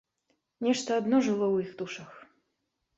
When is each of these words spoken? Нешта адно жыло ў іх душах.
Нешта 0.69 0.89
адно 1.03 1.21
жыло 1.29 1.47
ў 1.53 1.69
іх 1.69 1.79
душах. 1.85 2.11